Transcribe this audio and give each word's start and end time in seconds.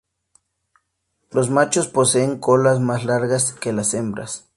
Los 1.29 1.51
machos 1.51 1.87
poseen 1.87 2.39
colas 2.39 2.79
más 2.79 3.05
largas 3.05 3.53
que 3.53 3.71
las 3.71 3.93
hembras. 3.93 4.49